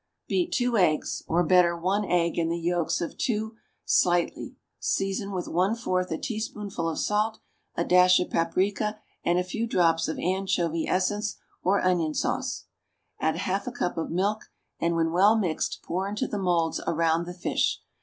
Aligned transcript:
Beat 0.27 0.51
two 0.51 0.77
eggs 0.77 1.21
(or, 1.27 1.43
better, 1.43 1.77
one 1.77 2.03
egg 2.05 2.39
and 2.39 2.51
the 2.51 2.57
yolks 2.57 3.01
of 3.01 3.19
two) 3.19 3.55
slightly, 3.85 4.55
season 4.79 5.31
with 5.31 5.47
one 5.47 5.75
fourth 5.75 6.09
a 6.09 6.17
teaspoonful 6.17 6.89
of 6.89 6.97
salt, 6.97 7.37
a 7.75 7.85
dash 7.85 8.19
of 8.19 8.31
paprica 8.31 8.97
and 9.23 9.37
a 9.37 9.43
few 9.43 9.67
drops 9.67 10.07
of 10.07 10.17
anchovy 10.17 10.87
essence 10.87 11.35
or 11.61 11.79
onion 11.81 12.13
juice; 12.13 12.65
add 13.19 13.35
half 13.35 13.67
a 13.67 13.71
cup 13.71 13.95
of 13.95 14.09
milk, 14.09 14.45
and, 14.79 14.95
when 14.95 15.11
well 15.11 15.35
mixed, 15.37 15.83
pour 15.83 16.07
into 16.09 16.25
the 16.27 16.39
moulds 16.39 16.81
around 16.87 17.27
the 17.27 17.33
fish. 17.35 17.79